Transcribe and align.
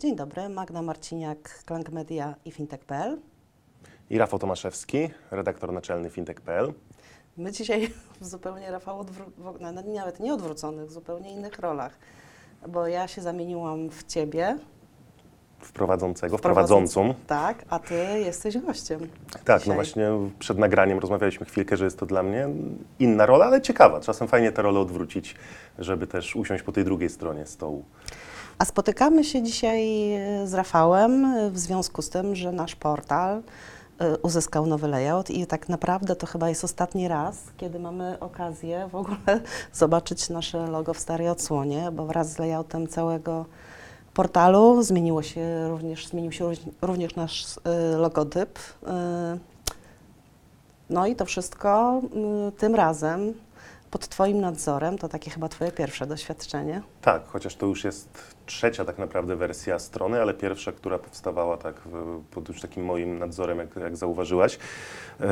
Dzień 0.00 0.16
dobry, 0.16 0.48
Magda 0.48 0.82
Marciniak, 0.82 1.62
Klank 1.64 1.90
Media 1.90 2.34
i 2.44 2.50
fintech.pl. 2.52 3.18
I 4.10 4.18
Rafał 4.18 4.38
Tomaszewski, 4.38 5.10
redaktor 5.30 5.72
naczelny 5.72 6.10
fintech.pl. 6.10 6.72
My 7.36 7.52
dzisiaj 7.52 7.90
w 8.20 8.26
zupełnie, 8.26 8.70
Rafał, 8.70 9.02
odwró- 9.04 9.60
na- 9.60 9.72
nawet 9.72 10.20
nie 10.20 10.34
odwróconych, 10.34 10.88
w 10.88 10.92
zupełnie 10.92 11.32
innych 11.32 11.58
rolach, 11.58 11.98
bo 12.68 12.86
ja 12.86 13.08
się 13.08 13.22
zamieniłam 13.22 13.88
w 13.90 14.04
Ciebie, 14.04 14.58
Wprowadzącego, 15.60 16.38
wprowadzącą. 16.38 17.14
tak, 17.26 17.64
a 17.70 17.78
Ty 17.78 17.94
jesteś 18.24 18.58
gościem. 18.58 19.00
Tak, 19.44 19.58
dzisiaj. 19.60 19.68
no 19.68 19.74
właśnie 19.74 20.08
przed 20.38 20.58
nagraniem 20.58 20.98
rozmawialiśmy 20.98 21.46
chwilkę, 21.46 21.76
że 21.76 21.84
jest 21.84 21.98
to 21.98 22.06
dla 22.06 22.22
mnie 22.22 22.48
inna 22.98 23.26
rola, 23.26 23.44
ale 23.46 23.60
ciekawa. 23.62 24.00
Czasem 24.00 24.28
fajnie 24.28 24.52
tę 24.52 24.62
rolę 24.62 24.80
odwrócić, 24.80 25.34
żeby 25.78 26.06
też 26.06 26.36
usiąść 26.36 26.62
po 26.62 26.72
tej 26.72 26.84
drugiej 26.84 27.10
stronie 27.10 27.46
stołu. 27.46 27.84
A 28.58 28.64
spotykamy 28.64 29.24
się 29.24 29.42
dzisiaj 29.42 30.12
e, 30.12 30.46
z 30.46 30.54
Rafałem 30.54 31.24
e, 31.24 31.50
w 31.50 31.58
związku 31.58 32.02
z 32.02 32.10
tym, 32.10 32.34
że 32.34 32.52
nasz 32.52 32.74
portal 32.74 33.42
e, 33.98 34.18
uzyskał 34.18 34.66
nowy 34.66 34.88
layout 34.88 35.30
i 35.30 35.46
tak 35.46 35.68
naprawdę 35.68 36.16
to 36.16 36.26
chyba 36.26 36.48
jest 36.48 36.64
ostatni 36.64 37.08
raz, 37.08 37.38
kiedy 37.56 37.78
mamy 37.78 38.20
okazję 38.20 38.88
w 38.92 38.94
ogóle 38.94 39.40
zobaczyć 39.72 40.28
nasze 40.28 40.66
logo 40.66 40.94
w 40.94 40.98
starej 40.98 41.28
odsłonie, 41.28 41.90
bo 41.92 42.06
wraz 42.06 42.32
z 42.32 42.38
layoutem 42.38 42.88
całego 42.88 43.44
portalu 44.14 44.82
zmieniło 44.82 45.22
się 45.22 45.68
również, 45.68 46.06
zmienił 46.06 46.32
się 46.32 46.50
również 46.82 47.16
nasz 47.16 47.46
logotyp. 47.96 48.58
No 50.90 51.06
i 51.06 51.16
to 51.16 51.24
wszystko 51.24 52.00
tym 52.58 52.74
razem 52.74 53.34
pod 53.96 54.08
Twoim 54.08 54.40
nadzorem, 54.40 54.98
to 54.98 55.08
takie 55.08 55.30
chyba 55.30 55.48
Twoje 55.48 55.72
pierwsze 55.72 56.06
doświadczenie. 56.06 56.82
Tak, 57.02 57.22
chociaż 57.26 57.56
to 57.56 57.66
już 57.66 57.84
jest 57.84 58.08
trzecia 58.46 58.84
tak 58.84 58.98
naprawdę 58.98 59.36
wersja 59.36 59.78
strony, 59.78 60.22
ale 60.22 60.34
pierwsza, 60.34 60.72
która 60.72 60.98
powstawała 60.98 61.56
tak 61.56 61.74
w, 61.84 62.22
pod 62.30 62.48
już 62.48 62.60
takim 62.60 62.84
moim 62.84 63.18
nadzorem, 63.18 63.58
jak, 63.58 63.76
jak 63.76 63.96
zauważyłaś. 63.96 64.58
E, 65.20 65.26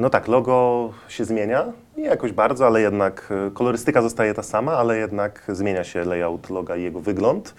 No 0.00 0.10
tak, 0.10 0.28
logo 0.28 0.90
się 1.08 1.24
zmienia, 1.24 1.64
nie 1.96 2.04
jakoś 2.04 2.32
bardzo, 2.32 2.66
ale 2.66 2.80
jednak 2.80 3.28
e, 3.46 3.50
kolorystyka 3.50 4.02
zostaje 4.02 4.34
ta 4.34 4.42
sama, 4.42 4.72
ale 4.72 4.96
jednak 4.96 5.42
zmienia 5.48 5.84
się 5.84 6.04
layout 6.04 6.50
loga 6.50 6.76
i 6.76 6.82
jego 6.82 7.00
wygląd. 7.00 7.54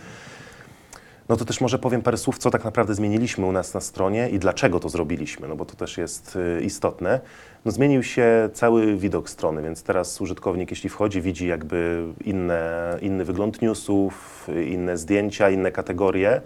No 1.30 1.38
to 1.38 1.46
też 1.46 1.62
może 1.62 1.80
powiem 1.80 2.02
parę 2.02 2.18
słów, 2.18 2.38
co 2.38 2.52
tak 2.52 2.64
naprawdę 2.64 2.96
zmieniliśmy 2.96 3.46
u 3.46 3.52
nas 3.52 3.74
na 3.74 3.80
stronie 3.80 4.30
i 4.30 4.40
dlaczego 4.40 4.80
to 4.80 4.90
zrobiliśmy, 4.90 5.48
no 5.48 5.56
bo 5.56 5.66
to 5.66 5.76
też 5.76 5.98
jest 5.98 6.36
y, 6.36 6.62
istotne. 6.62 7.20
No 7.66 7.72
zmienił 7.72 8.04
się 8.04 8.50
cały 8.54 8.98
widok 8.98 9.30
strony, 9.30 9.62
więc 9.62 9.84
teraz 9.84 10.22
użytkownik, 10.22 10.72
jeśli 10.72 10.90
wchodzi, 10.90 11.22
widzi 11.22 11.48
jakby 11.48 12.06
inne, 12.26 12.98
inny 13.02 13.26
wygląd 13.26 13.62
newsów, 13.62 14.48
inne 14.68 14.98
zdjęcia, 14.98 15.50
inne 15.50 15.72
kategorie. 15.72 16.42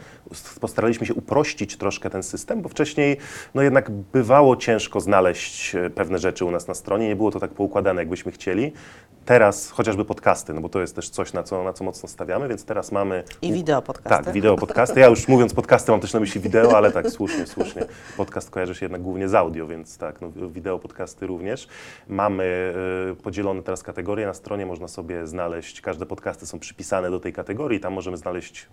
Postaraliśmy 0.61 1.05
się 1.05 1.13
uprościć 1.13 1.77
troszkę 1.77 2.09
ten 2.09 2.23
system, 2.23 2.61
bo 2.61 2.69
wcześniej 2.69 3.17
no 3.53 3.61
jednak 3.61 3.91
bywało 3.91 4.55
ciężko 4.55 4.99
znaleźć 4.99 5.75
y, 5.75 5.89
pewne 5.89 6.19
rzeczy 6.19 6.45
u 6.45 6.51
nas 6.51 6.67
na 6.67 6.73
stronie, 6.73 7.07
nie 7.07 7.15
było 7.15 7.31
to 7.31 7.39
tak 7.39 7.51
poukładane, 7.51 8.01
jakbyśmy 8.01 8.31
chcieli. 8.31 8.71
Teraz 9.25 9.71
chociażby 9.71 10.05
podcasty, 10.05 10.53
no 10.53 10.61
bo 10.61 10.69
to 10.69 10.81
jest 10.81 10.95
też 10.95 11.09
coś, 11.09 11.33
na 11.33 11.43
co, 11.43 11.63
na 11.63 11.73
co 11.73 11.83
mocno 11.83 12.09
stawiamy, 12.09 12.47
więc 12.47 12.65
teraz 12.65 12.91
mamy 12.91 13.23
I 13.41 13.53
wideo 13.53 13.81
podcasty. 13.81 14.23
tak, 14.25 14.33
wideo 14.33 14.55
podcasty. 14.55 14.99
Ja 14.99 15.07
już 15.07 15.27
mówiąc 15.27 15.53
podcasty 15.53 15.91
mam 15.91 16.01
też 16.01 16.13
na 16.13 16.19
myśli 16.19 16.41
wideo, 16.41 16.77
ale 16.77 16.91
tak, 16.91 17.09
słusznie, 17.09 17.47
słusznie. 17.47 17.85
Podcast 18.17 18.49
kojarzy 18.49 18.75
się 18.75 18.85
jednak 18.85 19.01
głównie 19.01 19.29
z 19.29 19.35
audio, 19.35 19.67
więc 19.67 19.97
tak, 19.97 20.21
no, 20.21 20.31
wideo 20.49 20.79
podcasty 20.79 21.27
również. 21.27 21.67
Mamy 22.07 22.73
y, 23.11 23.15
podzielone 23.15 23.63
teraz 23.63 23.83
kategorie 23.83 24.25
na 24.25 24.33
stronie, 24.33 24.65
można 24.65 24.87
sobie 24.87 25.27
znaleźć, 25.27 25.81
każde 25.81 26.05
podcasty 26.05 26.45
są 26.45 26.59
przypisane 26.59 27.11
do 27.11 27.19
tej 27.19 27.33
kategorii, 27.33 27.79
tam 27.79 27.93
możemy 27.93 28.17
znaleźć 28.17 28.67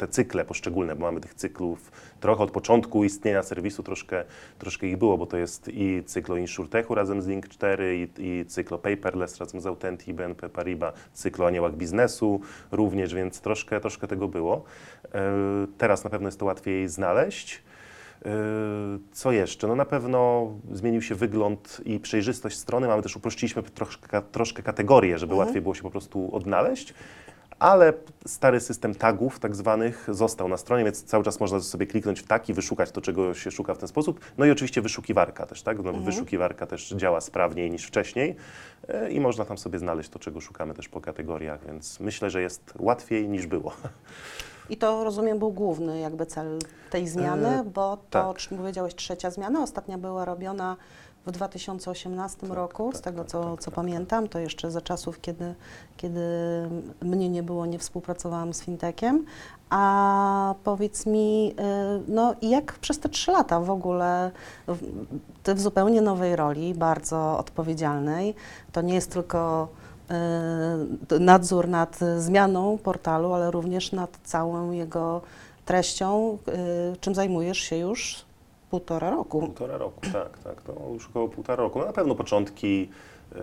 te 0.00 0.08
cykle 0.08 0.44
poszczególne, 0.44 0.96
bo 0.96 1.02
mamy 1.02 1.20
tych 1.20 1.34
cyklów 1.34 1.92
trochę 2.20 2.42
od 2.42 2.50
początku 2.50 3.04
istnienia 3.04 3.42
serwisu, 3.42 3.82
troszkę, 3.82 4.24
troszkę 4.58 4.86
ich 4.86 4.96
było, 4.96 5.18
bo 5.18 5.26
to 5.26 5.36
jest 5.36 5.68
i 5.68 6.02
cykl 6.06 6.32
o 6.32 6.36
InsurTechu 6.36 6.94
razem 6.94 7.22
z 7.22 7.26
Link4, 7.28 7.82
i, 7.94 8.08
i 8.18 8.44
cykl 8.46 8.74
o 8.74 8.78
Paperless 8.78 9.38
razem 9.38 9.60
z 9.60 9.66
Authenti, 9.66 10.14
BNP 10.14 10.48
Paribas, 10.48 10.94
cykl 11.12 11.42
o 11.42 11.46
aniołach 11.46 11.74
biznesu 11.76 12.40
również, 12.72 13.14
więc 13.14 13.40
troszkę, 13.40 13.80
troszkę 13.80 14.06
tego 14.08 14.28
było. 14.28 14.64
E, 15.14 15.32
Teraz 15.78 16.04
na 16.04 16.10
pewno 16.10 16.28
jest 16.28 16.38
to 16.38 16.44
łatwiej 16.46 16.88
znaleźć. 16.88 17.62
E, 18.24 18.30
Co 19.12 19.32
jeszcze? 19.32 19.68
No 19.68 19.76
na 19.76 19.84
pewno 19.84 20.50
zmienił 20.72 21.02
się 21.02 21.14
wygląd 21.14 21.80
i 21.84 22.00
przejrzystość 22.00 22.58
strony. 22.58 22.88
Mamy 22.88 23.02
też 23.02 23.16
uprościliśmy 23.16 23.62
troszkę, 23.62 24.22
troszkę 24.22 24.62
kategorie, 24.62 25.18
żeby 25.18 25.34
łatwiej 25.34 25.62
było 25.62 25.74
się 25.74 25.82
po 25.82 25.90
prostu 25.90 26.36
odnaleźć. 26.36 26.94
Ale 27.60 27.92
stary 28.26 28.60
system 28.60 28.94
tagów, 28.94 29.38
tak 29.38 29.56
zwanych, 29.56 30.06
został 30.08 30.48
na 30.48 30.56
stronie, 30.56 30.84
więc 30.84 31.04
cały 31.04 31.24
czas 31.24 31.40
można 31.40 31.60
sobie 31.60 31.86
kliknąć 31.86 32.20
w 32.20 32.26
tak 32.26 32.48
i 32.48 32.54
wyszukać 32.54 32.90
to, 32.90 33.00
czego 33.00 33.34
się 33.34 33.50
szuka 33.50 33.74
w 33.74 33.78
ten 33.78 33.88
sposób. 33.88 34.20
No 34.38 34.44
i 34.44 34.50
oczywiście 34.50 34.82
wyszukiwarka 34.82 35.46
też, 35.46 35.62
tak? 35.62 35.82
No, 35.84 35.92
Wyszukiwarka 35.92 36.66
też 36.66 36.88
działa 36.88 37.20
sprawniej 37.20 37.70
niż 37.70 37.84
wcześniej 37.86 38.36
e, 38.88 39.10
i 39.10 39.20
można 39.20 39.44
tam 39.44 39.58
sobie 39.58 39.78
znaleźć 39.78 40.10
to, 40.10 40.18
czego 40.18 40.40
szukamy 40.40 40.74
też 40.74 40.88
po 40.88 41.00
kategoriach, 41.00 41.66
więc 41.66 42.00
myślę, 42.00 42.30
że 42.30 42.42
jest 42.42 42.72
łatwiej 42.78 43.28
niż 43.28 43.46
było. 43.46 43.72
I 44.70 44.76
to 44.76 45.04
rozumiem 45.04 45.38
był 45.38 45.52
główny 45.52 46.00
jakby 46.00 46.26
cel 46.26 46.58
tej 46.90 47.08
zmiany, 47.08 47.48
E, 47.48 47.64
bo 47.64 47.96
to, 47.96 48.28
tak. 48.28 48.36
czy 48.36 48.56
powiedziałeś, 48.56 48.94
trzecia 48.94 49.30
zmiana, 49.30 49.62
ostatnia 49.62 49.98
była 49.98 50.24
robiona 50.24 50.76
w 51.26 51.30
2018 51.30 52.46
roku, 52.46 52.90
z 52.90 52.94
tak, 52.94 53.02
tego 53.02 53.18
tak, 53.22 53.30
co, 53.30 53.50
tak, 53.50 53.60
co 53.60 53.64
tak, 53.70 53.74
pamiętam, 53.74 54.28
to 54.28 54.38
jeszcze 54.38 54.70
za 54.70 54.80
czasów, 54.80 55.20
kiedy, 55.20 55.54
kiedy 55.96 56.20
mnie 57.02 57.28
nie 57.28 57.42
było, 57.42 57.66
nie 57.66 57.78
współpracowałam 57.78 58.54
z 58.54 58.62
fintechem. 58.62 59.24
A 59.70 60.54
powiedz 60.64 61.06
mi, 61.06 61.54
y, 61.60 62.02
no 62.08 62.34
jak 62.42 62.72
przez 62.78 62.98
te 62.98 63.08
trzy 63.08 63.32
lata 63.32 63.60
w 63.60 63.70
ogóle, 63.70 64.30
w- 64.68 65.06
ty 65.42 65.54
w 65.54 65.60
zupełnie 65.60 66.00
nowej 66.02 66.36
roli, 66.36 66.74
bardzo 66.74 67.38
odpowiedzialnej, 67.38 68.34
to 68.72 68.80
nie 68.80 68.94
jest 68.94 69.12
tylko 69.12 69.68
y, 71.12 71.20
nadzór 71.20 71.68
nad 71.68 71.98
zmianą 72.18 72.78
portalu, 72.78 73.32
ale 73.32 73.50
również 73.50 73.92
nad 73.92 74.18
całą 74.24 74.70
jego 74.70 75.20
treścią, 75.64 76.38
y, 76.94 76.96
czym 77.00 77.14
zajmujesz 77.14 77.58
się 77.58 77.76
już 77.76 78.24
półtora 78.70 79.10
roku. 79.10 79.40
Półtora 79.40 79.78
roku, 79.78 80.00
tak, 80.12 80.38
tak, 80.38 80.62
to 80.62 80.72
już 80.92 81.08
około 81.08 81.28
półtora 81.28 81.62
roku. 81.62 81.78
No 81.78 81.84
na 81.86 81.92
pewno 81.92 82.14
początki, 82.14 82.88
y, 83.32 83.36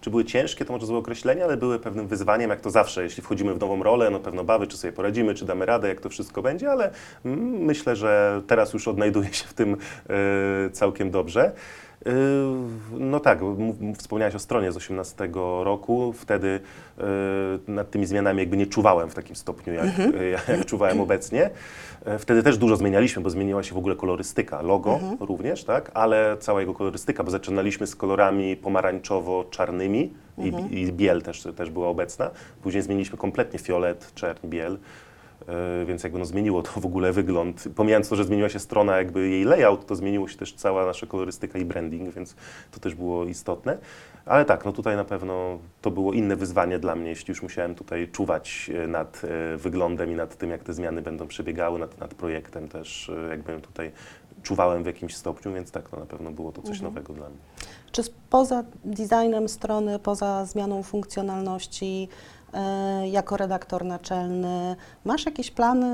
czy 0.00 0.10
były 0.10 0.24
ciężkie, 0.24 0.64
to 0.64 0.72
może 0.72 0.86
złe 0.86 0.98
określenie, 0.98 1.44
ale 1.44 1.56
były 1.56 1.78
pewnym 1.78 2.06
wyzwaniem, 2.06 2.50
jak 2.50 2.60
to 2.60 2.70
zawsze, 2.70 3.02
jeśli 3.02 3.22
wchodzimy 3.22 3.54
w 3.54 3.60
nową 3.60 3.82
rolę, 3.82 4.10
no 4.10 4.20
pewno 4.20 4.44
bawy, 4.44 4.66
czy 4.66 4.76
sobie 4.76 4.92
poradzimy, 4.92 5.34
czy 5.34 5.44
damy 5.44 5.66
radę, 5.66 5.88
jak 5.88 6.00
to 6.00 6.08
wszystko 6.08 6.42
będzie, 6.42 6.70
ale 6.70 6.90
mm, 7.24 7.40
myślę, 7.50 7.96
że 7.96 8.42
teraz 8.46 8.72
już 8.72 8.88
odnajduję 8.88 9.32
się 9.32 9.44
w 9.46 9.54
tym 9.54 9.76
y, 10.66 10.70
całkiem 10.70 11.10
dobrze. 11.10 11.52
Y, 12.06 12.10
No 12.98 13.20
tak, 13.20 13.38
wspomniałeś 13.98 14.34
o 14.34 14.38
stronie 14.38 14.72
z 14.72 14.76
18 14.76 15.28
roku. 15.62 16.12
Wtedy 16.12 16.60
y, 16.98 17.02
nad 17.70 17.90
tymi 17.90 18.06
zmianami 18.06 18.38
jakby 18.38 18.56
nie 18.56 18.66
czuwałem 18.66 19.10
w 19.10 19.14
takim 19.14 19.36
stopniu, 19.36 19.72
jak, 19.74 19.86
jak, 20.32 20.48
jak 20.58 20.66
czuwałem 20.66 21.00
obecnie. 21.00 21.50
E, 22.04 22.18
Wtedy 22.18 22.42
też 22.42 22.58
dużo 22.58 22.76
zmienialiśmy, 22.76 23.22
bo 23.22 23.30
zmieniła 23.30 23.62
się 23.62 23.74
w 23.74 23.78
ogóle 23.78 23.96
kolorystyka, 23.96 24.62
logo 24.62 24.98
również, 25.20 25.64
tak, 25.64 25.90
ale 25.94 26.36
cała 26.40 26.60
jego 26.60 26.74
kolorystyka, 26.74 27.24
bo 27.24 27.30
zaczynaliśmy 27.30 27.86
z 27.86 27.96
kolorami 27.96 28.56
pomarańczowo-czarnymi 28.56 30.10
i, 30.38 30.52
i 30.70 30.92
biel 30.92 31.22
też, 31.22 31.48
też 31.56 31.70
była 31.70 31.88
obecna. 31.88 32.30
Później 32.62 32.82
zmieniliśmy 32.82 33.18
kompletnie 33.18 33.58
fiolet, 33.58 34.12
czerń, 34.14 34.48
biel. 34.48 34.78
E, 35.48 35.84
Więc 35.86 36.02
jakby 36.02 36.18
no 36.18 36.24
zmieniło 36.24 36.62
to 36.62 36.80
w 36.80 36.86
ogóle 36.86 37.12
wygląd. 37.12 37.64
Pomijając 37.76 38.08
to, 38.08 38.16
że 38.16 38.24
zmieniła 38.24 38.48
się 38.48 38.58
strona, 38.58 38.96
jakby 38.96 39.28
jej 39.28 39.44
layout, 39.44 39.86
to 39.86 39.96
zmieniło 39.96 40.28
się 40.28 40.36
też 40.36 40.52
cała 40.52 40.86
nasza 40.86 41.06
kolorystyka 41.06 41.58
i 41.58 41.64
branding, 41.64 42.14
więc 42.14 42.36
to 42.70 42.80
też 42.80 42.94
było 42.94 43.24
istotne. 43.24 43.78
Ale 44.26 44.44
tak, 44.44 44.64
no 44.64 44.72
tutaj 44.72 44.96
na 44.96 45.04
pewno 45.04 45.58
to 45.82 45.90
było 45.90 46.12
inne 46.12 46.36
wyzwanie 46.36 46.78
dla 46.78 46.96
mnie, 46.96 47.10
jeśli 47.10 47.30
już 47.32 47.42
musiałem 47.42 47.74
tutaj 47.74 48.08
czuwać 48.08 48.70
e, 48.74 48.86
nad 48.86 49.22
e, 49.24 49.56
wyglądem 49.56 50.12
i 50.12 50.14
nad 50.14 50.36
tym, 50.36 50.50
jak 50.50 50.62
te 50.62 50.72
zmiany 50.72 51.02
będą 51.02 51.26
przebiegały, 51.28 51.78
nad, 51.78 51.98
nad 52.00 52.14
projektem 52.14 52.68
też 52.68 53.08
e, 53.08 53.28
jakby 53.30 53.60
tutaj 53.60 53.90
czuwałem 54.42 54.82
w 54.82 54.86
jakimś 54.86 55.16
stopniu, 55.16 55.54
więc 55.54 55.70
tak, 55.70 55.92
no 55.92 55.98
na 55.98 56.06
pewno 56.06 56.30
było 56.30 56.52
to 56.52 56.62
coś 56.62 56.80
nowego 56.80 57.12
dla 57.12 57.28
mnie. 57.28 57.38
Czy 57.98 58.04
poza 58.30 58.64
designem 58.84 59.48
strony, 59.48 59.98
poza 59.98 60.44
zmianą 60.44 60.82
funkcjonalności, 60.82 62.08
e, 62.54 63.08
jako 63.08 63.36
redaktor 63.36 63.84
naczelny, 63.84 64.76
masz 65.04 65.26
jakieś 65.26 65.50
plany, 65.50 65.88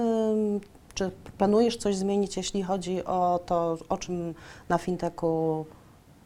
czy 0.95 1.11
planujesz 1.39 1.77
coś 1.77 1.97
zmienić, 1.97 2.37
jeśli 2.37 2.62
chodzi 2.62 3.05
o 3.05 3.41
to, 3.47 3.79
o 3.89 3.97
czym 3.97 4.35
na 4.69 4.79
fintechu 4.79 5.67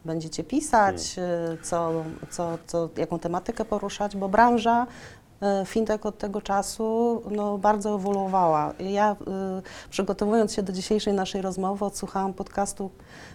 będziecie 0.05 0.43
pisać, 0.43 1.15
e, 1.17 1.57
co, 1.63 1.91
co, 2.29 2.57
co, 2.67 2.89
jaką 2.97 3.19
tematykę 3.19 3.65
poruszać, 3.65 4.17
bo 4.17 4.29
branża 4.29 4.87
fintech 5.65 6.05
od 6.05 6.17
tego 6.17 6.41
czasu 6.41 7.21
no, 7.31 7.57
bardzo 7.57 7.95
ewoluowała. 7.95 8.73
Ja 8.79 9.11
y, 9.11 9.89
przygotowując 9.89 10.53
się 10.53 10.63
do 10.63 10.73
dzisiejszej 10.73 11.13
naszej 11.13 11.41
rozmowy 11.41 11.85
odsłuchałam 11.85 12.33
podcastu, 12.33 12.89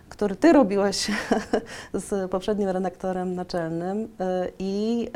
który 0.09 0.37
Ty 0.37 0.53
robiłeś 0.53 1.11
z 1.95 2.31
poprzednim 2.31 2.69
redaktorem 2.69 3.35
naczelnym 3.35 4.03
y, 4.03 4.09
i 4.59 5.09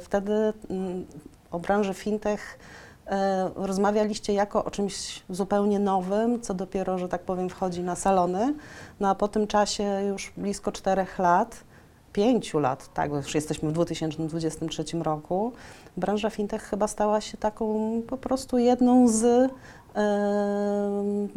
wtedy 0.00 0.52
mm, 0.70 1.06
o 1.50 1.58
branży 1.58 1.94
fintech 1.94 2.58
e, 3.06 3.50
rozmawialiście 3.54 4.32
jako 4.32 4.64
o 4.64 4.70
czymś 4.70 5.22
zupełnie 5.30 5.78
nowym, 5.78 6.40
co 6.40 6.54
dopiero, 6.54 6.98
że 6.98 7.08
tak 7.08 7.22
powiem, 7.22 7.48
wchodzi 7.48 7.82
na 7.82 7.96
salony. 7.96 8.54
No 9.00 9.08
a 9.08 9.14
po 9.14 9.28
tym 9.28 9.46
czasie 9.46 10.02
już 10.08 10.32
blisko 10.36 10.72
czterech 10.72 11.18
lat, 11.18 11.64
pięciu 12.12 12.58
lat, 12.58 12.92
tak, 12.94 13.10
już 13.10 13.34
jesteśmy 13.34 13.68
w 13.68 13.72
2023 13.72 14.84
roku, 15.02 15.52
branża 15.96 16.30
fintech 16.30 16.62
chyba 16.62 16.88
stała 16.88 17.20
się 17.20 17.38
taką 17.38 17.92
po 18.08 18.16
prostu 18.16 18.58
jedną 18.58 19.08
z 19.08 19.52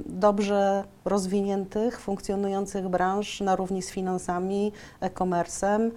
dobrze 0.06 0.84
rozwiniętych, 1.06 2.00
funkcjonujących 2.00 2.88
branż 2.88 3.42
na 3.42 3.56
równi 3.56 3.82
z 3.82 3.92
finansami, 3.92 4.72
e-commerce'em. 5.00 5.92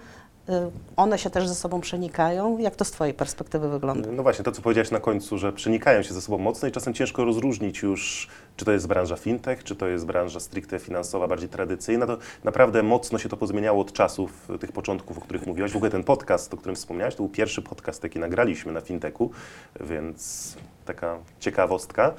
Y, 0.49 0.71
One 0.95 1.17
się 1.17 1.29
też 1.29 1.47
ze 1.47 1.55
sobą 1.55 1.81
przenikają. 1.81 2.57
Jak 2.57 2.75
to 2.75 2.85
z 2.85 2.91
Twojej 2.91 3.13
perspektywy 3.13 3.69
wygląda? 3.69 4.11
No 4.11 4.23
właśnie, 4.23 4.45
to 4.45 4.51
co 4.51 4.61
powiedziałeś 4.61 4.91
na 4.91 4.99
końcu, 4.99 5.37
że 5.37 5.53
przenikają 5.53 6.03
się 6.03 6.13
ze 6.13 6.21
sobą 6.21 6.37
mocno 6.37 6.67
i 6.67 6.71
czasem 6.71 6.93
ciężko 6.93 7.25
rozróżnić 7.25 7.81
już, 7.81 8.27
czy 8.57 8.65
to 8.65 8.71
jest 8.71 8.87
branża 8.87 9.15
fintech, 9.15 9.63
czy 9.63 9.75
to 9.75 9.87
jest 9.87 10.05
branża 10.05 10.39
stricte 10.39 10.79
finansowa, 10.79 11.27
bardziej 11.27 11.49
tradycyjna. 11.49 12.07
To 12.07 12.17
naprawdę 12.43 12.83
mocno 12.83 13.19
się 13.19 13.29
to 13.29 13.37
pozmieniało 13.37 13.81
od 13.81 13.93
czasów 13.93 14.47
tych 14.59 14.71
początków, 14.71 15.17
o 15.17 15.21
których 15.21 15.47
mówiłaś. 15.47 15.71
W 15.71 15.75
ogóle 15.75 15.91
ten 15.91 16.03
podcast, 16.03 16.53
o 16.53 16.57
którym 16.57 16.75
wspomniałaś, 16.75 17.15
to 17.15 17.23
był 17.23 17.29
pierwszy 17.29 17.61
podcast, 17.61 18.03
jaki 18.03 18.19
nagraliśmy 18.19 18.71
na 18.71 18.81
fintechu, 18.81 19.31
więc 19.81 20.55
taka 20.83 21.17
ciekawostka. 21.39 22.13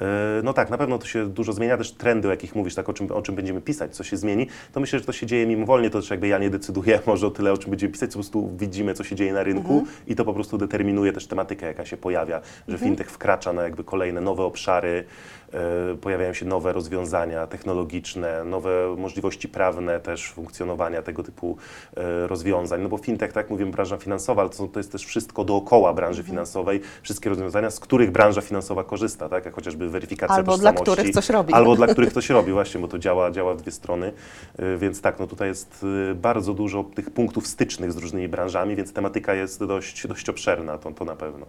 E, 0.00 0.40
No 0.42 0.52
tak, 0.52 0.70
na 0.70 0.78
pewno 0.78 0.98
to 0.98 1.06
się 1.06 1.26
dużo 1.26 1.52
zmienia, 1.52 1.76
też 1.76 1.92
trendy, 1.92 2.28
o 2.28 2.30
jakich 2.30 2.54
mówisz, 2.54 2.74
tak 2.74 2.88
o 2.88 2.92
czym, 2.92 3.12
o 3.12 3.22
czym 3.22 3.34
będziemy 3.34 3.60
pisać, 3.60 3.96
co 3.96 4.04
się 4.04 4.16
zmieni, 4.16 4.46
to 4.72 4.80
myślę, 4.80 4.98
że 4.98 5.04
to 5.04 5.12
się 5.12 5.26
dzieje 5.26 5.46
mimowolnie, 5.46 5.90
to 5.90 6.00
też 6.00 6.10
jakby 6.10 6.28
ja 6.28 6.38
nie 6.38 6.50
decyduję 6.50 7.00
może 7.06 7.26
o 7.26 7.30
tyle, 7.30 7.52
o 7.52 7.58
czym 7.58 7.70
będziemy 7.70 7.92
pisać, 7.92 8.10
po 8.10 8.14
prostu 8.14 8.50
widzimy, 8.56 8.94
co 8.94 9.04
się 9.04 9.16
dzieje 9.16 9.32
na 9.32 9.42
rynku 9.42 9.84
i 10.06 10.16
to 10.16 10.24
po 10.24 10.34
prostu 10.34 10.58
determinuje 10.58 11.12
też 11.12 11.26
tematykę, 11.26 11.66
jaka 11.66 11.84
się 11.84 11.96
pojawia, 11.96 12.40
że 12.68 12.78
fintech 12.78 13.10
wkracza 13.10 13.52
na 13.52 13.62
jakby 13.62 13.84
kolejne 13.84 14.20
nowe 14.20 14.42
obszary, 14.42 15.04
e, 15.52 15.96
pojawiają 15.96 16.32
się 16.34 16.46
nowe 16.46 16.72
rozwiązania 16.72 17.46
technologiczne, 17.46 18.44
nowe 18.44 18.96
możliwości 18.96 19.48
prawne 19.48 20.00
też 20.00 20.32
funkcjonowania 20.32 21.02
tego 21.02 21.22
typu 21.22 21.56
e, 21.96 22.26
rozwiązań, 22.26 22.82
no 22.82 22.88
bo 22.88 22.98
fintech, 22.98 23.32
tak 23.32 23.44
jak 23.44 23.50
mówię, 23.50 23.66
branża 23.66 23.96
finansowa, 23.96 24.42
ale 24.42 24.50
to, 24.50 24.68
to 24.68 24.80
jest 24.80 24.92
też 24.92 25.04
wszystko 25.04 25.44
dookoła 25.44 25.94
branży 25.94 26.22
finansowej, 26.22 26.80
wszystkie 27.02 27.30
rozwiązania, 27.30 27.70
z 27.70 27.80
których 27.80 27.99
branża 28.08 28.40
finansowa 28.40 28.84
korzysta, 28.84 29.28
tak, 29.28 29.44
jak 29.44 29.54
chociażby 29.54 29.88
weryfikacja 29.88 30.36
Albo 30.36 30.58
dla 30.58 30.72
tożsamości. 30.72 30.92
których 30.92 31.14
coś 31.14 31.30
robi. 31.30 31.54
Albo 31.54 31.76
dla 31.76 31.86
których 31.92 32.10
ktoś 32.10 32.30
robi, 32.30 32.52
właśnie, 32.52 32.80
bo 32.80 32.88
to 32.88 32.98
działa, 32.98 33.30
działa 33.30 33.54
w 33.54 33.62
dwie 33.62 33.72
strony. 33.72 34.12
Y, 34.60 34.78
Więc 34.78 35.00
tak, 35.00 35.18
no 35.18 35.26
tutaj 35.26 35.48
jest 35.48 35.86
y, 36.10 36.14
bardzo 36.14 36.54
dużo 36.54 36.84
tych 36.84 37.10
punktów 37.10 37.46
stycznych 37.46 37.92
z 37.92 37.96
różnymi 37.96 38.28
branżami, 38.28 38.76
więc 38.76 38.92
tematyka 38.92 39.34
jest 39.34 39.64
dość, 39.64 40.06
dość 40.06 40.28
obszerna, 40.28 40.78
to, 40.78 40.92
to 40.92 41.04
na 41.04 41.16
pewno. 41.16 41.46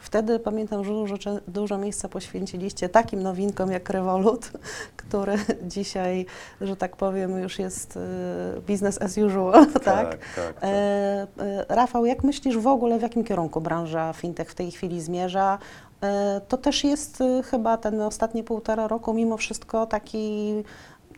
Wtedy 0.00 0.38
pamiętam, 0.38 0.84
że 0.84 0.90
dużo, 0.90 1.16
dużo 1.48 1.78
miejsca 1.78 2.08
poświęciliście 2.08 2.88
takim 2.88 3.22
nowinkom 3.22 3.70
jak 3.70 3.90
Revolut, 3.90 4.50
który 4.96 5.38
dzisiaj, 5.62 6.26
że 6.60 6.76
tak 6.76 6.96
powiem, 6.96 7.38
już 7.38 7.58
jest 7.58 7.96
y, 7.96 8.60
business 8.60 9.02
as 9.02 9.18
usual, 9.18 9.66
tak? 9.72 9.82
tak, 9.84 10.18
tak. 10.36 10.54
E, 10.62 10.66
e, 10.66 11.26
Rafał, 11.68 12.06
jak 12.06 12.24
myślisz 12.24 12.58
w 12.58 12.66
ogóle, 12.66 12.98
w 12.98 13.02
jakim 13.02 13.24
kierunku 13.24 13.60
branża 13.60 14.12
fintech 14.12 14.50
w 14.50 14.54
tej 14.54 14.70
chwili 14.70 15.00
zmierza? 15.00 15.58
E, 16.02 16.40
To 16.48 16.56
też 16.56 16.84
jest 16.84 17.20
y, 17.20 17.42
chyba 17.42 17.76
ten 17.76 18.00
ostatnie 18.00 18.44
półtora 18.44 18.88
roku 18.88 19.14
mimo 19.14 19.36
wszystko 19.36 19.86
taki 19.86 20.54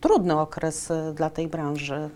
trudny 0.01 0.41
okres 0.41 0.91
y, 0.91 1.13
dla 1.15 1.31
tej 1.31 1.49
branży. 1.49 2.11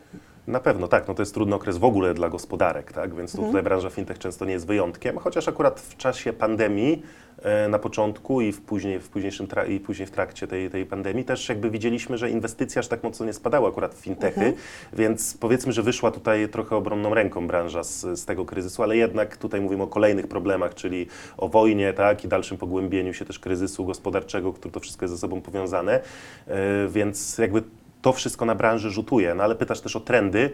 Na 0.48 0.60
pewno 0.60 0.88
tak, 0.88 1.08
no 1.08 1.14
to 1.14 1.22
jest 1.22 1.34
trudny 1.34 1.54
okres 1.54 1.78
w 1.78 1.84
ogóle 1.84 2.14
dla 2.14 2.28
gospodarek, 2.28 2.92
tak? 2.92 3.14
więc 3.14 3.34
Mhm. 3.34 3.48
tutaj 3.48 3.62
branża 3.62 3.90
fintech 3.90 4.18
często 4.18 4.44
nie 4.44 4.52
jest 4.52 4.66
wyjątkiem, 4.66 5.18
chociaż 5.18 5.48
akurat 5.48 5.80
w 5.80 5.96
czasie 5.96 6.32
pandemii 6.32 7.02
e, 7.42 7.68
na 7.68 7.78
początku 7.78 8.40
i 8.40 8.52
w, 8.52 8.60
później, 8.60 9.00
w 9.00 9.08
późniejszym 9.08 9.46
i 9.68 9.80
później 9.80 10.06
w 10.06 10.10
trakcie 10.10 10.46
tej, 10.46 10.70
tej 10.70 10.86
pandemii 10.86 11.24
też 11.24 11.48
jakby 11.48 11.70
widzieliśmy, 11.70 12.18
że 12.18 12.30
inwestycje 12.30 12.78
aż 12.80 12.88
tak 12.88 13.02
mocno 13.02 13.26
nie 13.26 13.32
spadały 13.32 13.68
akurat 13.68 13.94
w 13.94 13.98
fintechy, 13.98 14.40
Mhm. 14.40 14.56
więc 14.92 15.36
powiedzmy, 15.40 15.72
że 15.72 15.82
wyszła 15.82 16.10
tutaj 16.10 16.48
trochę 16.48 16.76
obronną 16.76 17.14
ręką 17.14 17.46
branża 17.46 17.84
z, 17.84 18.00
z 18.00 18.24
tego 18.24 18.44
kryzysu, 18.44 18.82
ale 18.82 18.96
jednak 18.96 19.36
tutaj 19.36 19.60
mówimy 19.60 19.82
o 19.82 19.86
kolejnych 19.86 20.26
problemach, 20.26 20.74
czyli 20.74 21.06
o 21.36 21.48
wojnie 21.48 21.92
tak? 21.92 22.24
i 22.24 22.28
dalszym 22.28 22.56
pogłębieniu 22.58 23.14
się 23.14 23.24
też 23.24 23.38
kryzysu 23.38 23.84
gospodarczego, 23.84 24.52
który 24.52 24.72
to 24.72 24.80
wszystko 24.80 25.04
jest 25.04 25.14
ze 25.14 25.18
sobą 25.20 25.40
powiązane, 25.40 26.00
e, 26.46 26.88
więc 26.88 27.38
jakby 27.38 27.62
to 28.02 28.12
wszystko 28.12 28.44
na 28.44 28.54
branży 28.54 28.90
rzutuje, 28.90 29.34
no 29.34 29.44
ale 29.44 29.54
pytasz 29.54 29.80
też 29.80 29.96
o 29.96 30.00
trendy. 30.00 30.50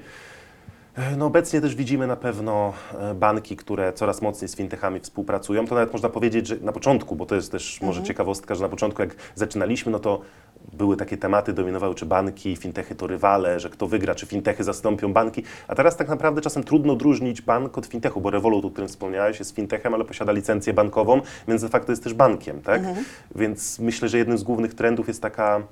E, 0.97 1.17
No 1.17 1.27
obecnie 1.27 1.61
też 1.61 1.75
widzimy 1.75 2.07
na 2.07 2.17
pewno 2.17 2.73
e, 2.99 3.15
banki, 3.15 3.57
które 3.57 3.93
coraz 3.93 4.23
mocniej 4.23 4.49
z 4.49 4.57
fintechami 4.57 5.01
współpracują. 5.01 5.67
To 5.67 5.75
nawet 5.75 5.93
można 5.93 6.09
powiedzieć, 6.09 6.47
że 6.47 6.57
na 6.57 6.73
początku, 6.73 7.17
bo 7.17 7.27
to 7.27 7.35
jest 7.35 7.53
też 7.53 7.81
może 7.81 8.03
ciekawostka, 8.03 8.55
że 8.55 8.63
na 8.63 8.69
początku 8.69 9.03
jak 9.03 9.17
zaczynaliśmy, 9.35 9.93
no 9.93 9.99
to 9.99 10.21
były 10.73 10.97
takie 10.97 11.17
tematy, 11.17 11.53
dominowały 11.53 11.95
czy 11.95 12.07
banki, 12.07 12.57
fintechy 12.57 12.95
to 12.95 13.07
rywale, 13.07 13.61
że 13.61 13.71
kto 13.71 13.87
wygra, 13.87 14.15
czy 14.15 14.27
fintechy 14.27 14.65
zastąpią 14.65 15.13
banki. 15.13 15.43
A 15.69 15.75
teraz 15.75 15.97
tak 15.97 16.09
naprawdę 16.09 16.41
czasem 16.41 16.65
trudno 16.65 16.93
odróżnić 16.93 17.43
bank 17.43 17.79
od 17.79 17.87
fintechu, 17.87 18.21
bo 18.21 18.31
Revolut, 18.31 18.65
o 18.65 18.71
którym 18.71 18.89
wspomniałeś, 18.89 19.39
jest 19.39 19.55
fintechem, 19.55 19.95
ale 19.95 20.05
posiada 20.05 20.33
licencję 20.33 20.73
bankową, 20.73 21.21
więc 21.49 21.63
de 21.63 21.69
facto 21.69 21.93
jest 21.93 22.05
też 22.05 22.15
bankiem, 22.15 22.63
tak? 22.63 22.83
Więc 23.37 23.79
myślę, 23.79 24.09
że 24.09 24.19
jednym 24.19 24.39
z 24.39 24.43
głównych 24.43 24.75
trendów 24.75 25.09
jest 25.09 25.23
taka 25.23 25.63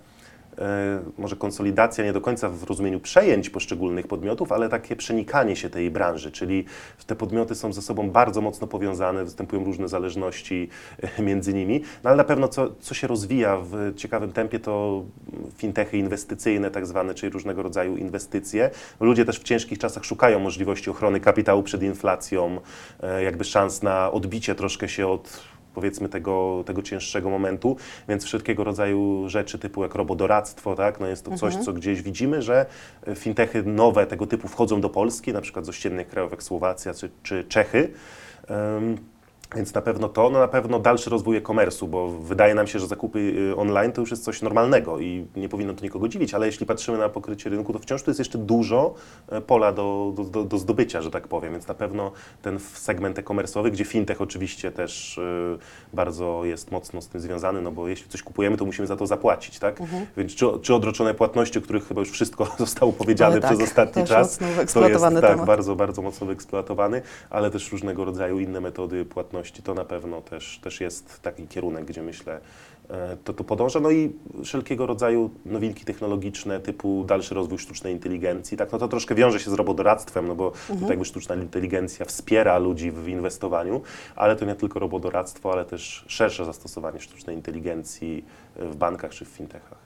może 1.19 1.37
konsolidacja 1.37 2.05
nie 2.05 2.13
do 2.13 2.21
końca 2.21 2.49
w 2.49 2.63
rozumieniu 2.63 3.01
przejęć 3.01 3.51
poszczególnych 3.51 4.07
podmiotów, 4.07 4.53
ale 4.53 4.69
takie 4.69 4.97
przenikanie 4.97 5.57
się 5.57 5.71
tej 5.71 5.91
branży, 5.91 6.33
czyli 6.33 6.65
te 7.07 7.17
podmioty 7.17 7.55
są 7.55 7.73
ze 7.73 7.83
sobą 7.83 8.11
bardzo 8.11 8.41
mocno 8.41 8.67
powiązane, 8.67 9.25
występują 9.25 9.65
różne 9.65 9.89
zależności 9.89 10.69
e, 11.19 11.23
między 11.23 11.55
nimi, 11.55 11.83
no 12.05 12.11
ale 12.11 12.17
na 12.17 12.25
pewno 12.25 12.49
co, 12.49 12.71
co 12.81 12.95
się 12.95 13.07
rozwija 13.07 13.59
w 13.63 13.95
ciekawym 13.97 14.33
tempie 14.33 14.61
to 14.61 15.03
fintechy 15.57 15.99
inwestycyjne 15.99 16.71
tak 16.71 16.87
zwane, 16.87 17.15
czyli 17.15 17.33
różnego 17.33 17.63
rodzaju 17.63 17.97
inwestycje. 17.97 18.71
Ludzie 19.01 19.25
też 19.25 19.41
w 19.41 19.43
ciężkich 19.43 19.79
czasach 19.79 20.05
szukają 20.05 20.39
możliwości 20.39 20.91
ochrony 20.91 21.21
kapitału 21.21 21.63
przed 21.63 21.83
inflacją, 21.83 22.61
e, 23.03 23.23
jakby 23.23 23.45
szans 23.45 23.83
na 23.83 24.13
odbicie 24.13 24.55
troszkę 24.55 24.89
się 24.89 25.07
od 25.07 25.52
powiedzmy 25.75 26.09
tego, 26.09 26.63
tego 26.67 26.83
cięższego 26.83 27.31
momentu, 27.31 27.77
więc 28.09 28.25
wszelkiego 28.25 28.65
rodzaju 28.65 29.29
rzeczy 29.29 29.59
typu 29.59 29.83
jak 29.83 29.95
robodoradztwo, 29.95 30.75
tak, 30.75 31.01
no 31.01 31.07
jest 31.07 31.25
to 31.25 31.37
coś, 31.37 31.57
co 31.57 31.73
gdzieś 31.73 32.03
widzimy, 32.03 32.43
że 32.43 32.67
fintechy 33.15 33.63
nowe 33.63 34.07
tego 34.07 34.27
typu 34.27 34.49
wchodzą 34.49 34.81
do 34.81 34.89
Polski, 34.89 35.33
na 35.33 35.41
przykład 35.41 35.67
z 35.67 35.69
ościennych 35.69 36.09
krajów 36.09 36.31
jak 36.31 36.43
Słowacja 36.43 36.95
czy, 36.95 37.11
czy 37.23 37.45
Czechy. 37.45 37.93
Ym, 38.51 39.12
więc 39.57 39.75
na 39.75 39.83
pewno 39.83 40.09
to, 40.09 40.31
no 40.31 40.39
na 40.39 40.49
pewno 40.49 40.79
dalszy 40.79 41.11
rozwój 41.11 41.37
e-commerce'u, 41.37 41.89
bo 41.89 42.09
wydaje 42.09 42.55
nam 42.55 42.67
się, 42.67 42.79
że 42.79 42.87
zakupy 42.87 43.19
y, 43.19 43.57
online 43.57 43.93
to 43.93 44.01
już 44.01 44.11
jest 44.11 44.25
coś 44.25 44.43
normalnego 44.43 45.01
i 45.01 45.27
nie 45.37 45.49
powinno 45.49 45.75
to 45.75 45.85
nikogo 45.85 46.09
dziwić, 46.09 46.35
ale 46.35 46.47
jeśli 46.47 46.67
patrzymy 46.67 46.99
na 46.99 47.09
pokrycie 47.09 47.51
rynku, 47.51 47.73
to 47.73 47.79
wciąż 47.79 48.03
tu 48.03 48.11
jest 48.11 48.19
jeszcze 48.19 48.39
dużo 48.39 48.95
e, 49.29 49.41
pola 49.41 49.73
do, 49.73 50.13
do, 50.17 50.25
do, 50.25 50.45
do 50.45 50.59
zdobycia, 50.59 51.03
że 51.03 51.11
tak 51.11 51.29
powiem, 51.29 51.53
więc 51.53 51.69
na 51.69 51.75
pewno 51.75 52.13
ten 52.43 52.59
segment 52.61 53.19
e-commerce'owy, 53.19 53.71
gdzie 53.71 53.85
fintech 53.85 54.21
oczywiście 54.21 54.73
też 54.73 55.19
y, 55.19 55.59
bardzo 55.93 56.45
jest 56.45 56.71
mocno 56.71 57.03
z 57.03 57.09
tym 57.09 57.21
związany, 57.21 57.63
no 57.63 57.73
bo 57.73 57.89
jeśli 57.89 58.09
coś 58.09 58.23
kupujemy, 58.23 58.57
to 58.57 58.65
musimy 58.65 58.87
za 58.87 58.97
to 58.97 59.07
zapłacić, 59.07 59.59
tak? 59.59 59.83
Więc 60.17 60.35
czy, 60.35 60.47
czy 60.63 60.75
odroczone 60.75 61.15
płatności, 61.15 61.59
o 61.59 61.63
których 61.63 61.89
chyba 61.89 62.01
już 62.01 62.11
wszystko 62.11 62.47
zostało 62.59 62.93
powiedziane 62.93 63.33
Ale 63.33 63.41
tak, 63.41 63.51
przez 63.51 63.69
ostatni 63.69 64.05
czas, 64.05 64.39
to 64.75 64.89
jest 64.89 65.05
tak, 65.05 65.21
temat. 65.21 65.47
bardzo, 65.47 65.77
bardzo 65.77 66.03
mocno 66.03 66.27
wyeksploatowany, 66.27 67.03
ale 67.31 67.51
też 67.51 67.73
różnego 67.73 68.05
rodzaju 68.05 68.39
inne 68.39 68.61
metody 68.61 69.05
płatności, 69.05 69.42
to 69.51 69.75
na 69.75 69.85
pewno 69.85 70.21
też, 70.21 70.59
też 70.63 70.81
jest 70.81 71.21
taki 71.23 71.47
kierunek, 71.47 71.85
gdzie 71.85 72.03
myślę, 72.03 72.41
e, 72.91 73.17
to 73.25 73.33
tu 73.33 73.45
podąża. 73.45 73.81
No 73.81 73.91
i 73.91 74.13
wszelkiego 74.45 74.87
rodzaju 74.87 75.31
nowinki 75.47 75.85
technologiczne, 75.85 76.61
typu 76.61 77.05
dalszy 77.05 77.35
rozwój 77.35 77.59
sztucznej 77.59 77.93
inteligencji, 77.93 78.57
tak, 78.57 78.73
no 78.73 78.79
to 78.79 78.89
troszkę 78.89 79.15
wiąże 79.15 79.41
się 79.41 79.51
z 79.51 79.55
robodoradztwem, 79.55 80.29
no 80.29 80.35
bo 80.35 80.47
Mhm. 80.47 80.79
tutaj 80.79 80.91
jakby 80.91 81.05
sztuczna 81.05 81.35
inteligencja 81.35 82.05
wspiera 82.07 82.59
ludzi 82.59 82.91
w 82.91 83.09
inwestowaniu, 83.09 83.81
ale 84.17 84.37
to 84.37 84.45
nie 84.45 84.55
tylko 84.55 84.79
robodoradztwo, 84.81 85.53
ale 85.53 85.65
też 85.65 86.05
szersze 86.09 86.45
zastosowanie 86.45 87.01
sztucznej 87.01 87.37
inteligencji 87.37 88.25
w 88.57 88.77
bankach 88.77 89.11
czy 89.11 89.25
w 89.25 89.29
fintechach. 89.29 89.82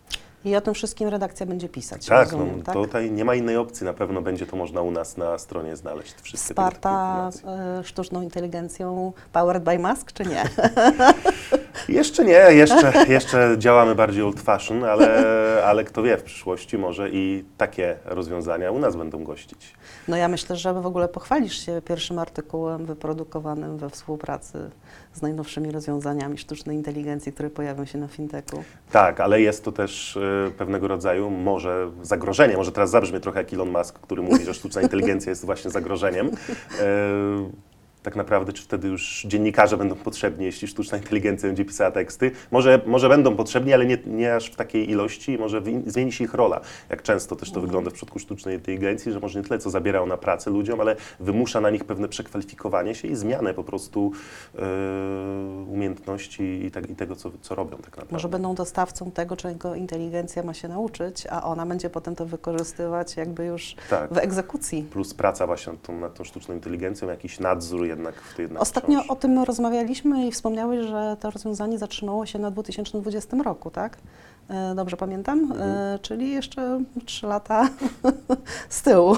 I 0.46 0.56
o 0.56 0.60
tym 0.60 0.74
wszystkim 0.74 1.08
redakcja 1.08 1.46
będzie 1.46 1.68
pisać, 1.68 2.06
Tak, 2.06 2.32
no, 2.32 2.38
rozumiem, 2.38 2.62
tak? 2.62 2.74
tutaj 2.74 3.10
nie 3.10 3.24
ma 3.24 3.34
innej 3.34 3.56
opcji, 3.56 3.84
na 3.84 3.94
pewno 3.94 4.22
będzie 4.22 4.46
to 4.46 4.56
można 4.56 4.80
u 4.82 4.90
nas 4.90 5.16
na 5.16 5.38
stronie 5.38 5.76
znaleźć 5.76 6.14
wszystkie 6.22 6.54
informacje. 6.62 7.48
e, 7.50 7.84
sztuczną 7.84 8.22
inteligencją 8.22 9.12
powered 9.32 9.62
by 9.64 9.78
Musk, 9.78 10.12
czy 10.12 10.24
nie? 10.26 10.44
Jeszcze 11.88 12.24
nie, 12.24 12.46
jeszcze, 12.50 12.92
jeszcze 13.08 13.54
działamy 13.58 13.94
bardziej 13.94 14.22
old 14.22 14.40
fashion, 14.40 14.84
ale, 14.84 15.26
ale 15.64 15.84
kto 15.84 16.02
wie, 16.02 16.16
w 16.16 16.22
przyszłości 16.22 16.78
może 16.78 17.10
i 17.10 17.44
takie 17.56 17.96
rozwiązania 18.04 18.70
u 18.70 18.78
nas 18.78 18.96
będą 18.96 19.24
gościć. 19.24 19.74
No 20.08 20.16
ja 20.16 20.28
myślę, 20.28 20.56
że 20.56 20.74
w 20.74 20.86
ogóle 20.86 21.08
pochwalisz 21.08 21.66
się 21.66 21.82
pierwszym 21.84 22.18
artykułem 22.18 22.86
wyprodukowanym 22.86 23.78
we 23.78 23.90
współpracy 23.90 24.70
z 25.12 25.22
najnowszymi 25.22 25.70
rozwiązaniami 25.70 26.38
sztucznej 26.38 26.76
inteligencji, 26.76 27.32
które 27.32 27.50
pojawią 27.50 27.84
się 27.84 27.98
na 27.98 28.08
fintechu. 28.08 28.64
Tak, 28.92 29.20
ale 29.20 29.40
jest 29.40 29.64
to 29.64 29.72
też 29.72 30.16
e, 30.16 30.50
pewnego 30.50 30.88
rodzaju 30.88 31.30
może 31.30 31.90
zagrożenie. 32.02 32.56
Może 32.56 32.72
teraz 32.72 32.90
zabrzmie 32.90 33.20
trochę 33.20 33.38
jak 33.38 33.52
Elon 33.52 33.70
Musk, 33.70 33.98
który 33.98 34.22
mówi, 34.22 34.44
że 34.44 34.54
sztuczna 34.54 34.82
inteligencja 34.86 35.30
jest 35.30 35.44
właśnie 35.44 35.70
zagrożeniem. 35.70 36.26
E, 36.26 36.32
tak 38.06 38.16
naprawdę, 38.16 38.52
czy 38.52 38.62
wtedy 38.62 38.88
już 38.88 39.22
dziennikarze 39.28 39.76
będą 39.76 39.94
potrzebni, 39.94 40.44
jeśli 40.44 40.68
sztuczna 40.68 40.98
inteligencja 40.98 41.48
będzie 41.48 41.64
pisała 41.64 41.90
teksty. 41.90 42.30
Może, 42.50 42.80
może 42.86 43.08
będą 43.08 43.36
potrzebni, 43.36 43.72
ale 43.72 43.86
nie, 43.86 43.98
nie 44.06 44.34
aż 44.34 44.50
w 44.50 44.56
takiej 44.56 44.90
ilości 44.90 45.32
i 45.32 45.38
może 45.38 45.60
wi- 45.60 45.82
zmieni 45.86 46.12
się 46.12 46.24
ich 46.24 46.34
rola. 46.34 46.60
Jak 46.90 47.02
często 47.02 47.36
też 47.36 47.50
to 47.52 47.60
wygląda 47.60 47.90
w 47.90 47.92
przypadku 47.92 48.18
sztucznej 48.18 48.54
inteligencji, 48.54 49.12
że 49.12 49.20
może 49.20 49.38
nie 49.38 49.44
tyle 49.44 49.58
co 49.58 49.70
zabiera 49.70 50.00
ona 50.00 50.16
pracę 50.16 50.50
ludziom, 50.50 50.80
ale 50.80 50.96
wymusza 51.20 51.60
na 51.60 51.70
nich 51.70 51.84
pewne 51.84 52.08
przekwalifikowanie 52.08 52.94
się 52.94 53.08
i 53.08 53.16
zmianę 53.16 53.54
po 53.54 53.64
prostu 53.64 54.12
e, 54.54 54.60
umiejętności 55.68 56.42
i, 56.66 56.70
tak, 56.70 56.90
i 56.90 56.96
tego, 56.96 57.16
co, 57.16 57.30
co 57.40 57.54
robią 57.54 57.76
tak 57.76 57.86
naprawdę. 57.86 58.12
Może 58.12 58.28
będą 58.28 58.54
dostawcą 58.54 59.10
tego, 59.10 59.36
czego 59.36 59.74
inteligencja 59.74 60.42
ma 60.42 60.54
się 60.54 60.68
nauczyć, 60.68 61.26
a 61.30 61.42
ona 61.44 61.66
będzie 61.66 61.90
potem 61.90 62.14
to 62.16 62.26
wykorzystywać 62.26 63.16
jakby 63.16 63.44
już 63.46 63.74
Tak. 63.90 64.12
w 64.14 64.18
egzekucji. 64.18 64.82
Plus 64.82 65.14
praca 65.14 65.46
właśnie 65.46 65.72
nad 65.72 65.82
tą, 65.82 65.98
nad 66.00 66.14
tą 66.14 66.24
sztuczną 66.24 66.54
inteligencją, 66.54 67.08
jakiś 67.08 67.40
nadzór 67.40 67.86
jednak 67.96 68.14
w 68.14 68.34
tej 68.34 68.42
jednak 68.42 68.62
Ostatnio 68.62 68.98
wciąż. 68.98 69.10
o 69.10 69.16
tym 69.16 69.38
rozmawialiśmy 69.42 70.26
i 70.26 70.32
wspomniałeś, 70.32 70.86
że 70.86 71.16
to 71.20 71.30
rozwiązanie 71.30 71.78
zatrzymało 71.78 72.26
się 72.26 72.38
na 72.38 72.50
2020 72.50 73.36
roku, 73.44 73.70
tak? 73.70 73.96
E, 74.50 74.74
Dobrze 74.74 74.96
pamiętam? 74.96 75.38
Mhm. 75.38 75.60
E, 75.70 75.98
Czyli 76.02 76.30
jeszcze 76.30 76.80
3 77.04 77.26
lata 77.26 77.68
z 78.68 78.82
tyłu. 78.82 79.16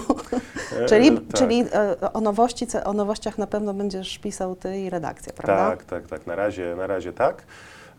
E, 0.80 0.86
Czyli, 0.86 1.12
tak. 1.20 1.38
czyli 1.38 1.64
e, 1.72 2.12
o, 2.12 2.20
nowości, 2.20 2.66
o 2.84 2.92
nowościach 2.92 3.38
na 3.38 3.46
pewno 3.46 3.74
będziesz 3.74 4.18
pisał 4.18 4.56
ty 4.56 4.80
i 4.80 4.90
redakcja, 4.90 5.32
prawda? 5.32 5.70
Tak, 5.70 5.84
tak, 5.84 6.06
tak. 6.06 6.26
Na 6.26 6.36
razie, 6.36 6.74
na 6.76 6.86
razie 6.86 7.12
tak. 7.12 7.42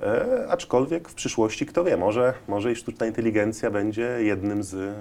E, 0.04 0.46
aczkolwiek 0.50 1.10
w 1.10 1.14
przyszłości, 1.14 1.66
kto 1.66 1.84
wie, 1.84 1.98
może, 1.98 2.34
może 2.48 2.72
i 2.72 2.76
sztuczna 2.76 3.06
inteligencja 3.06 3.72
będzie 3.72 4.18
jednym 4.20 4.64
z 4.64 4.74
e, 4.74 4.94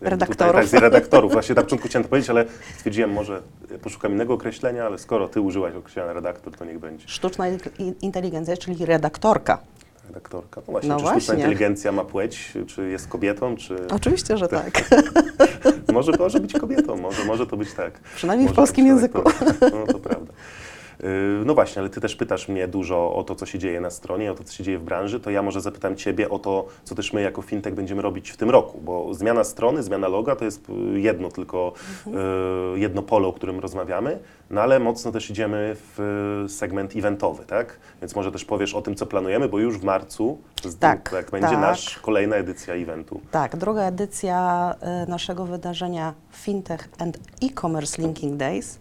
Redaktorów. 0.00 0.52
Tutaj, 0.52 0.62
tak, 0.62 0.80
z 0.80 0.82
redaktorów. 0.82 1.32
Właśnie 1.32 1.54
na 1.54 1.62
początku 1.62 1.88
chciałem 1.88 2.04
to 2.04 2.08
powiedzieć, 2.08 2.30
ale 2.30 2.44
stwierdziłem, 2.76 3.12
może 3.12 3.42
poszukam 3.82 4.12
innego 4.12 4.34
określenia, 4.34 4.86
ale 4.86 4.98
skoro 4.98 5.28
ty 5.28 5.40
użyłaś 5.40 5.74
określenia 5.74 6.12
redaktor, 6.12 6.56
to 6.56 6.64
niech 6.64 6.78
będzie 6.78 7.08
Sztuczna 7.08 7.44
inteligencja, 8.00 8.56
czyli 8.56 8.86
redaktorka. 8.86 9.58
redaktorka. 10.06 10.60
No 10.66 10.72
właśnie, 10.72 10.88
No 10.88 10.96
czy 10.96 11.00
sztuczna 11.02 11.12
właśnie. 11.20 11.34
inteligencja 11.34 11.92
ma 11.92 12.04
płeć, 12.04 12.52
czy 12.66 12.88
jest 12.88 13.08
kobietą, 13.08 13.56
czy 13.56 13.76
Oczywiście, 13.88 14.36
że 14.36 14.48
tak. 14.48 14.84
może, 15.92 16.12
może 16.18 16.40
być 16.40 16.52
kobietą, 16.52 16.96
może, 16.96 17.24
może 17.24 17.46
to 17.46 17.56
być 17.56 17.72
tak. 17.74 18.00
Przynajmniej 18.16 18.48
w 18.48 18.50
Może 18.50 18.56
polskim 18.56 18.84
być 18.84 18.90
języku. 18.92 19.22
No 19.60 19.86
to 19.92 19.98
prawda. 19.98 20.32
Yy, 21.02 21.08
No 21.44 21.54
właśnie, 21.54 21.80
ale 21.80 21.90
Ty 21.90 22.00
też 22.00 22.16
pytasz 22.16 22.48
mnie 22.48 22.68
dużo 22.68 23.14
o 23.14 23.24
to, 23.24 23.34
co 23.34 23.46
się 23.46 23.58
dzieje 23.58 23.80
na 23.80 23.90
stronie, 23.90 24.32
o 24.32 24.34
to, 24.34 24.44
co 24.44 24.52
się 24.52 24.64
dzieje 24.64 24.78
w 24.78 24.82
branży, 24.82 25.20
to 25.20 25.30
ja 25.30 25.42
może 25.42 25.60
zapytam 25.60 25.96
Ciebie 25.96 26.30
o 26.30 26.38
to, 26.38 26.66
co 26.84 26.94
też 26.94 27.12
my 27.12 27.22
jako 27.22 27.42
fintech 27.42 27.74
będziemy 27.74 28.02
robić 28.02 28.30
w 28.30 28.36
tym 28.36 28.50
roku, 28.50 28.80
bo 28.80 29.14
zmiana 29.14 29.44
strony, 29.44 29.82
zmiana 29.82 30.08
loga 30.08 30.36
to 30.36 30.44
jest 30.44 30.68
y, 30.94 31.00
jedno 31.00 31.28
tylko, 31.28 31.72
y, 32.74 32.78
jedno 32.78 33.02
pole, 33.02 33.26
o 33.28 33.32
którym 33.32 33.60
rozmawiamy, 33.60 34.18
no 34.50 34.60
ale 34.60 34.78
mocno 34.78 35.12
też 35.12 35.30
idziemy 35.30 35.76
w 35.96 36.44
segment 36.48 36.96
eventowy, 36.96 37.44
tak? 37.44 37.78
Więc 38.00 38.14
może 38.16 38.32
też 38.32 38.44
powiesz 38.44 38.74
o 38.74 38.82
tym, 38.82 38.94
co 38.94 39.06
planujemy, 39.06 39.48
bo 39.48 39.58
już 39.58 39.78
w 39.78 39.84
marcu 39.84 40.38
z- 40.64 40.78
Tak, 40.78 41.14
będzie 41.32 41.48
tak. 41.48 41.60
nasz 41.60 41.98
kolejna 41.98 42.36
edycja 42.36 42.74
eventu. 42.74 43.20
Tak, 43.30 43.56
druga 43.56 43.82
edycja 43.82 44.74
naszego 45.08 45.46
wydarzenia 45.46 46.14
Fintech 46.32 46.88
and 46.98 47.18
E-Commerce 47.42 48.02
Linking 48.02 48.36
Days. 48.36 48.78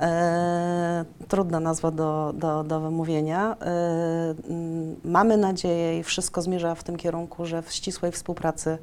E, 0.00 1.04
trudna 1.52 1.68
nazwa 1.70 1.90
do, 1.90 2.32
do, 2.34 2.64
do 2.64 2.80
wymówienia. 2.80 3.56
E, 3.60 4.34
mm, 4.48 4.96
mamy 5.04 5.36
nadzieję 5.36 5.98
i 5.98 6.02
wszystko 6.02 6.42
zmierza 6.42 6.74
w 6.74 6.82
tym 6.82 6.96
kierunku, 6.96 7.46
że 7.46 7.62
w 7.62 7.72
ścisłej 7.72 8.12
współpracy 8.12 8.78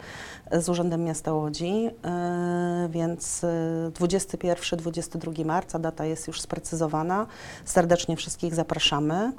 z 0.51 0.69
Urzędem 0.69 1.03
Miasta 1.03 1.33
Łodzi, 1.33 1.89
e, 2.05 2.89
więc 2.91 3.43
e, 3.43 3.91
21-22 3.91 5.45
marca, 5.45 5.79
data 5.79 6.05
jest 6.05 6.27
już 6.27 6.41
sprecyzowana. 6.41 7.25
Serdecznie 7.65 8.15
wszystkich 8.15 8.55
zapraszamy. 8.55 9.31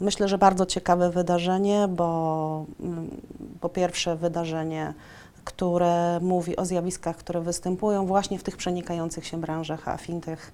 Myślę, 0.00 0.28
że 0.28 0.38
bardzo 0.38 0.66
ciekawe 0.66 1.10
wydarzenie, 1.10 1.88
bo 1.88 2.66
mm, 2.80 3.10
po 3.60 3.68
pierwsze 3.68 4.16
wydarzenie, 4.16 4.94
które 5.44 6.20
mówi 6.20 6.56
o 6.56 6.64
zjawiskach, 6.64 7.16
które 7.16 7.40
występują 7.40 8.06
właśnie 8.06 8.38
w 8.38 8.42
tych 8.42 8.56
przenikających 8.56 9.26
się 9.26 9.40
branżach, 9.40 9.88
a 9.88 9.96
fintech 9.96 10.52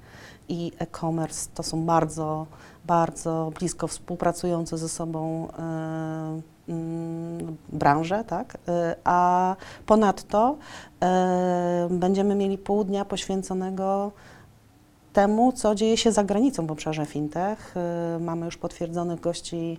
i 0.51 0.73
e-commerce 0.79 1.51
to 1.55 1.63
są 1.63 1.85
bardzo, 1.85 2.47
bardzo 2.85 3.53
blisko 3.59 3.87
współpracujące 3.87 4.79
ze 4.79 4.89
sobą 4.89 5.49
e, 5.49 6.41
mm, 6.69 7.57
branże, 7.69 8.25
tak? 8.25 8.59
E, 8.69 8.97
A 9.05 9.57
ponadto 9.87 10.57
e, 11.03 11.89
będziemy 11.91 12.35
mieli 12.35 12.59
pół 12.59 12.85
dnia 12.85 13.05
poświęconego 13.05 14.13
temu, 15.13 15.53
co 15.53 15.75
dzieje 15.75 15.97
się 15.97 16.13
za 16.13 16.25
granicą 16.25 16.67
w 16.67 16.71
obszarze 16.71 17.07
fintech. 17.07 17.75
Mamy 18.21 18.47
już 18.47 18.57
potwierdzonych 18.57 19.21
gości 19.21 19.79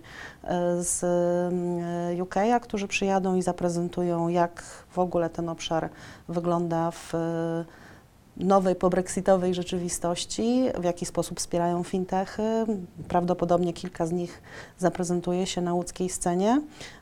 z 0.78 1.02
y, 2.18 2.22
UK, 2.22 2.34
którzy 2.62 2.88
przyjadą 2.88 3.34
i 3.34 3.42
zaprezentują, 3.42 4.28
jak 4.28 4.62
w 4.90 4.98
ogóle 4.98 5.30
ten 5.30 5.48
obszar 5.48 5.88
wygląda 6.28 6.90
w 6.90 7.12
nowej 8.36 8.74
pobrexitowej 8.74 9.54
rzeczywistości, 9.54 10.64
w 10.78 10.84
jaki 10.84 11.06
sposób 11.06 11.38
wspierają 11.38 11.82
fintechy. 11.82 12.42
Prawdopodobnie 13.08 13.72
kilka 13.72 14.06
z 14.06 14.12
nich 14.12 14.42
zaprezentuje 14.78 15.46
się 15.46 15.60
na 15.60 15.74
łódzkiej 15.74 16.08
scenie, 16.08 16.60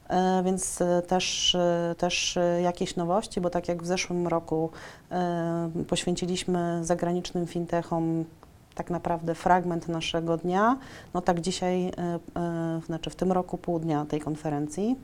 e, 0.09 0.43
więc 0.45 0.81
e, 0.81 1.03
też, 1.03 1.55
e, 1.55 1.95
też 1.99 2.39
jakieś 2.63 2.97
nowości, 2.97 3.41
bo 3.41 3.51
tak 3.51 3.69
jak 3.69 3.83
w 3.83 3.87
zeszłym 3.87 4.27
roku 4.27 4.71
poświęciliśmy 5.89 6.81
zagranicznym 6.83 7.47
fintechom 7.47 8.25
tak 8.75 8.91
naprawdę 8.91 9.35
fragment 9.35 9.89
naszego 9.89 10.37
dnia, 10.37 10.79
no 11.15 11.21
tak 11.21 11.41
dzisiaj, 11.41 11.93
znaczy 12.87 13.11
w 13.11 13.17
tym 13.17 13.33
roku 13.33 13.59
pół 13.59 13.79
dnia 13.79 14.07
tej 14.07 14.21
konferencji. 14.21 14.97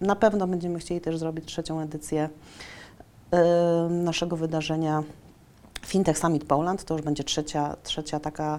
Na 0.00 0.16
pewno 0.16 0.46
będziemy 0.46 0.78
chcieli 0.78 1.00
też 1.00 1.18
zrobić 1.18 1.44
trzecią 1.44 1.80
edycję 1.80 2.28
naszego 3.90 4.36
wydarzenia 4.36 5.02
Fintech 5.86 6.18
Summit 6.18 6.44
Poland. 6.44 6.84
To 6.84 6.94
już 6.94 7.02
będzie 7.02 7.24
trzecia, 7.24 7.76
trzecia 7.82 8.20
taka 8.20 8.58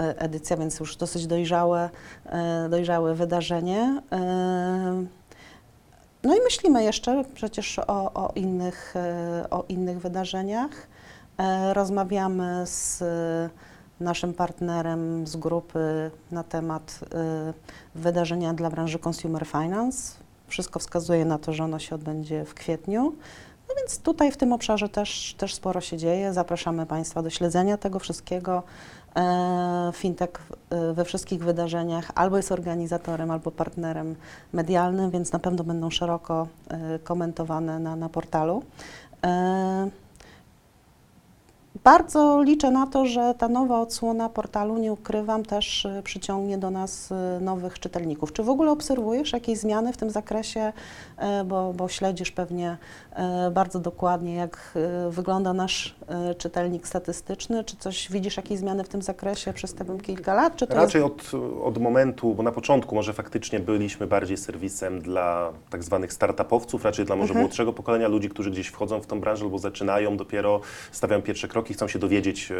e, 0.00 0.20
edycja, 0.20 0.56
więc 0.56 0.80
już 0.80 0.96
dosyć 0.96 1.26
dojrzałe, 1.26 1.90
e, 2.26 2.68
dojrzałe 2.68 3.14
wydarzenie. 3.14 4.02
No 6.22 6.36
i 6.36 6.40
myślimy 6.44 6.84
jeszcze 6.84 7.24
przecież 7.34 7.78
o, 7.78 8.12
o, 8.14 8.32
innych, 8.34 8.94
o 9.50 9.64
innych 9.68 10.00
wydarzeniach. 10.00 10.70
Rozmawiamy 11.72 12.66
z 12.66 13.02
naszym 14.00 14.34
partnerem 14.34 15.26
z 15.26 15.36
grupy 15.36 16.10
na 16.30 16.44
temat 16.44 17.00
wydarzenia 17.94 18.54
dla 18.54 18.70
branży 18.70 18.98
Consumer 19.08 19.46
Finance. 19.46 20.14
Wszystko 20.48 20.78
wskazuje 20.78 21.24
na 21.24 21.38
to, 21.38 21.52
że 21.52 21.64
ono 21.64 21.78
się 21.78 21.94
odbędzie 21.94 22.44
w 22.44 22.54
kwietniu. 22.54 23.12
No 23.68 23.74
więc 23.76 23.98
tutaj 23.98 24.32
w 24.32 24.36
tym 24.36 24.52
obszarze 24.52 24.88
też, 24.88 25.34
też 25.38 25.54
sporo 25.54 25.80
się 25.80 25.96
dzieje. 25.96 26.32
Zapraszamy 26.32 26.86
Państwa 26.86 27.22
do 27.22 27.30
śledzenia 27.30 27.76
tego 27.76 27.98
wszystkiego. 27.98 28.62
E, 29.16 29.90
Fintech 29.94 30.30
e, 30.70 30.92
we 30.92 31.04
wszystkich 31.04 31.44
wydarzeniach 31.44 32.10
albo 32.14 32.36
jest 32.36 32.52
organizatorem, 32.52 33.30
albo 33.30 33.50
partnerem 33.50 34.16
medialnym, 34.52 35.10
więc 35.10 35.32
na 35.32 35.38
pewno 35.38 35.64
będą 35.64 35.90
szeroko 35.90 36.46
e, 36.68 36.98
komentowane 36.98 37.78
na, 37.78 37.96
na 37.96 38.08
portalu. 38.08 38.62
Bardzo 41.88 42.42
liczę 42.42 42.70
na 42.70 42.86
to, 42.86 43.06
że 43.06 43.34
ta 43.38 43.48
nowa 43.48 43.80
odsłona 43.80 44.28
portalu, 44.28 44.78
nie 44.78 44.92
ukrywam, 44.92 45.44
też 45.44 45.86
e, 45.86 46.02
przyciągnie 46.02 46.58
do 46.58 46.70
nas 46.70 47.12
e, 47.12 47.40
nowych 47.40 47.78
czytelników. 47.78 48.32
Czy 48.32 48.42
w 48.42 48.48
ogóle 48.48 48.70
obserwujesz 48.70 49.32
jakieś 49.32 49.58
zmiany 49.58 49.92
w 49.92 49.96
tym 49.96 50.10
zakresie, 50.10 50.72
E, 51.18 51.44
bo, 51.44 51.72
bo 51.72 51.88
śledzisz 51.88 52.30
pewnie 52.30 52.76
e, 53.12 53.50
bardzo 53.50 53.78
dokładnie, 53.78 54.34
jak 54.34 54.72
e, 54.76 55.10
wygląda 55.10 55.52
nasz 55.52 55.94
czytelnik 56.38 56.86
statystyczny? 56.86 57.64
Czy 57.64 57.76
coś 57.76 58.10
widzisz, 58.10 58.36
jakieś 58.36 58.58
zmiany 58.58 58.84
w 58.84 58.88
tym 58.88 59.02
zakresie 59.02 59.52
przez 59.52 59.74
te 59.74 59.98
kilka 60.02 60.34
lat? 60.34 60.56
Czy 60.56 60.66
to 60.66 60.74
Raczej 60.74 61.02
jest... 61.02 61.34
od, 61.34 61.42
od 61.62 61.78
momentu, 61.78 62.34
bo 62.34 62.42
na 62.42 62.52
początku 62.52 62.94
może 62.94 63.12
faktycznie 63.12 63.60
byliśmy 63.60 64.06
bardziej 64.06 64.36
serwisem 64.36 65.00
dla 65.00 65.52
tak 65.70 65.84
zwanych 65.84 66.12
startupowców, 66.12 66.84
raczej 66.84 67.04
dla 67.04 67.16
może 67.16 67.30
Mhm. 67.30 67.40
młodszego 67.44 67.72
pokolenia, 67.72 68.08
ludzi, 68.08 68.28
którzy 68.28 68.50
gdzieś 68.50 68.68
wchodzą 68.68 69.00
w 69.00 69.06
tą 69.06 69.20
branżę 69.20 69.44
albo 69.44 69.58
zaczynają 69.58 70.16
dopiero, 70.16 70.60
stawiają 70.92 71.22
pierwsze 71.22 71.48
kroki, 71.48 71.74
chcą 71.78 71.88
się 71.88 71.98
dowiedzieć, 71.98 72.50
e, 72.50 72.54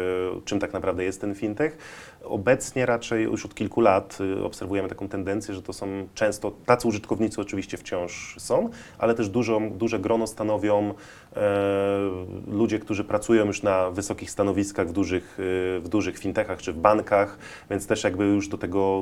czym 0.45 0.59
tak 0.59 0.73
naprawdę 0.73 1.03
jest 1.03 1.21
ten 1.21 1.35
fintech. 1.35 1.77
Obecnie 2.23 2.85
raczej 2.85 3.23
już 3.23 3.45
od 3.45 3.55
kilku 3.55 3.81
lat 3.81 4.17
e, 4.39 4.43
obserwujemy 4.43 4.89
taką 4.89 5.09
tendencję, 5.09 5.53
że 5.53 5.61
to 5.61 5.73
są 5.73 6.07
często 6.15 6.51
tacy 6.65 6.87
użytkownicy 6.87 7.41
oczywiście 7.41 7.77
wciąż 7.77 8.35
są, 8.37 8.69
ale 8.97 9.15
też 9.15 9.29
dużo, 9.29 9.61
duże 9.71 9.99
grono 9.99 10.27
stanowią 10.27 10.93
ludzie, 12.47 12.79
którzy 12.79 13.03
pracują 13.03 13.45
już 13.45 13.63
na 13.63 13.91
wysokich 13.91 14.31
stanowiskach 14.31 14.87
w 14.87 14.91
dużych, 14.91 15.37
e, 15.39 15.79
w 15.79 15.87
dużych 15.89 16.17
fintechach 16.17 16.61
czy 16.61 16.73
w 16.73 16.77
bankach, 16.77 17.37
więc 17.69 17.87
też 17.87 18.03
jakby 18.03 18.25
już 18.25 18.47
do 18.47 18.57
tego 18.57 19.01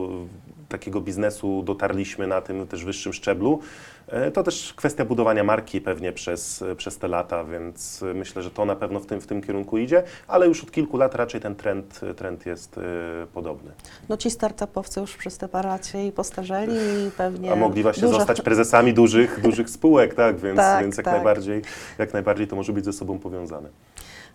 takiego 0.69 1.01
biznesu 1.01 1.63
dotarliśmy 1.65 2.27
na 2.27 2.41
tym 2.41 2.67
też 2.67 2.85
wyższym 2.85 3.13
szczeblu. 3.13 3.59
E, 4.07 4.31
To 4.31 4.43
też 4.43 4.73
kwestia 4.75 5.05
budowania 5.05 5.43
marki 5.43 5.81
pewnie 5.81 6.11
przez, 6.13 6.63
przez 6.77 6.97
te 6.97 7.07
lata, 7.07 7.43
więc 7.43 8.03
myślę, 8.15 8.43
że 8.43 8.51
to 8.51 8.65
na 8.65 8.75
pewno 8.75 8.99
w 8.99 9.05
tym, 9.05 9.21
w 9.21 9.27
tym 9.27 9.41
kierunku 9.41 9.77
idzie, 9.77 10.03
ale 10.27 10.47
już 10.47 10.63
od 10.63 10.71
kilku 10.71 10.97
lat 10.97 11.15
raczej 11.15 11.41
ten 11.41 11.55
trend, 11.55 11.99
trend 12.15 12.45
jest 12.45 12.77
e, 12.77 12.81
podobny. 13.33 13.71
No 14.09 14.17
ci 14.17 14.29
startupowcy 14.31 14.99
już 14.99 15.17
przy 15.17 15.29
steparacie 15.29 16.07
i 16.07 16.11
postarzeli 16.11 16.73
i 17.07 17.11
pewnie 17.17 17.51
A 17.51 17.55
mogli 17.55 17.83
właśnie 17.83 18.03
dużo- 18.03 18.17
zostać 18.17 18.41
prezesami 18.41 18.93
dużych, 18.93 19.41
dużych 19.41 19.69
spółek, 19.69 20.13
tak? 20.13 20.39
Więc, 20.39 20.57
Tak, 20.57 20.81
więc 20.83 20.97
jak, 20.97 21.05
tak. 21.05 21.13
najbardziej, 21.15 21.61
jak 21.97 22.13
najbardziej 22.13 22.16
to 22.49 22.55
może 22.55 22.73
być 22.73 22.85
ze 22.85 22.93
sobą 22.93 23.19
powiązane. 23.19 23.69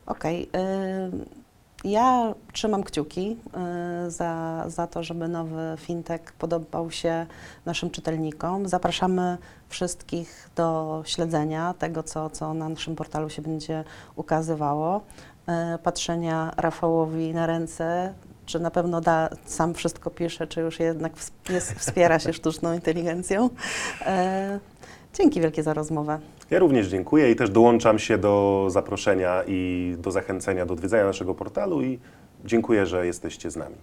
Okej. 0.06 0.42
y, 0.42 1.88
Ja 1.88 2.34
trzymam 2.52 2.82
kciuki 2.82 3.36
y, 4.06 4.10
za, 4.10 4.64
za 4.66 4.86
to, 4.86 5.02
żeby 5.02 5.28
nowy 5.28 5.74
fintech 5.78 6.20
podobał 6.38 6.90
się 6.90 7.26
naszym 7.66 7.90
czytelnikom. 7.90 8.68
Zapraszamy 8.68 9.38
wszystkich 9.68 10.50
do 10.56 11.02
śledzenia 11.06 11.74
tego, 11.78 12.02
co, 12.02 12.30
co 12.30 12.54
na 12.54 12.68
naszym 12.68 12.96
portalu 12.96 13.30
się 13.30 13.42
będzie 13.42 13.84
ukazywało, 14.16 15.00
y, 15.74 15.78
patrzenia 15.78 16.52
Rafałowi 16.56 17.34
na 17.34 17.46
ręce, 17.46 18.14
czy 18.46 18.60
na 18.60 18.70
pewno 18.70 19.00
da, 19.00 19.28
sam 19.44 19.74
wszystko 19.74 20.10
pisze, 20.10 20.46
czy 20.46 20.60
już 20.60 20.80
jednak 20.80 21.12
jest, 21.50 21.72
wspiera 21.72 22.18
się 22.18 22.32
sztuczną 22.42 22.72
inteligencją. 22.74 23.50
Dzięki 25.14 25.40
wielkie 25.40 25.62
za 25.62 25.74
rozmowę. 25.74 26.18
Ja 26.50 26.58
również 26.58 26.88
dziękuję 26.88 27.30
i 27.30 27.36
też 27.36 27.50
dołączam 27.50 27.98
się 27.98 28.18
do 28.18 28.66
zaproszenia 28.70 29.42
i 29.46 29.94
do 29.98 30.10
zachęcenia 30.10 30.66
do 30.66 30.74
odwiedzania 30.74 31.04
naszego 31.04 31.34
portalu 31.34 31.82
i 31.82 31.98
dziękuję, 32.44 32.86
że 32.86 33.06
jesteście 33.06 33.50
z 33.50 33.56
nami. 33.56 33.76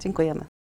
Dziękujemy. 0.00 0.55